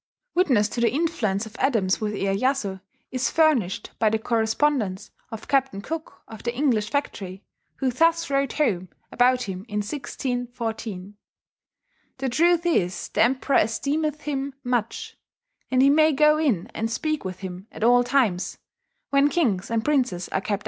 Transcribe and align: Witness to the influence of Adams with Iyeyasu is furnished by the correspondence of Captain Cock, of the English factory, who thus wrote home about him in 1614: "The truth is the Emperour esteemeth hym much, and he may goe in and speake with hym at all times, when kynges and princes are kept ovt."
Witness 0.33 0.67
to 0.69 0.81
the 0.81 0.91
influence 0.91 1.45
of 1.45 1.55
Adams 1.59 2.01
with 2.01 2.15
Iyeyasu 2.15 2.81
is 3.11 3.29
furnished 3.29 3.91
by 3.99 4.09
the 4.09 4.17
correspondence 4.17 5.11
of 5.29 5.47
Captain 5.47 5.79
Cock, 5.79 6.23
of 6.27 6.41
the 6.41 6.51
English 6.55 6.89
factory, 6.89 7.43
who 7.75 7.91
thus 7.91 8.27
wrote 8.31 8.53
home 8.53 8.89
about 9.11 9.43
him 9.43 9.63
in 9.69 9.81
1614: 9.83 11.17
"The 12.17 12.29
truth 12.29 12.65
is 12.65 13.09
the 13.09 13.21
Emperour 13.21 13.57
esteemeth 13.57 14.21
hym 14.21 14.55
much, 14.63 15.19
and 15.69 15.83
he 15.83 15.91
may 15.91 16.13
goe 16.13 16.39
in 16.39 16.65
and 16.73 16.89
speake 16.89 17.23
with 17.23 17.41
hym 17.41 17.67
at 17.71 17.83
all 17.83 18.03
times, 18.03 18.57
when 19.11 19.29
kynges 19.29 19.69
and 19.69 19.85
princes 19.85 20.27
are 20.29 20.41
kept 20.41 20.49
ovt." 20.53 20.59